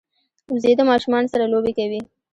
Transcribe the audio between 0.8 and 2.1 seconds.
ماشومانو سره لوبې کوي